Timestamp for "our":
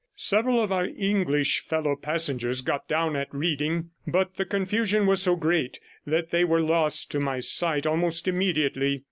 0.71-0.85